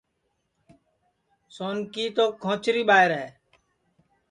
سونکی 1.55 2.05
تو 2.15 2.25
کھوچری 2.43 2.83
ٻائیر 2.87 3.11
ہے 3.19 3.27